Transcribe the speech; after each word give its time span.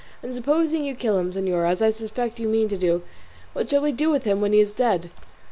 And 0.23 0.33
supposing 0.33 0.83
you 0.83 0.95
kill 0.95 1.19
him, 1.19 1.31
señora, 1.31 1.69
as 1.69 1.79
I 1.79 1.91
suspect 1.91 2.39
you 2.39 2.47
mean 2.49 2.67
to 2.69 2.75
do, 2.77 3.03
what 3.53 3.69
shall 3.69 3.83
we 3.83 3.91
do 3.91 4.09
with 4.09 4.23
him 4.23 4.41
when 4.41 4.51
he 4.51 4.59
is 4.59 4.73
dead?" 4.73 5.11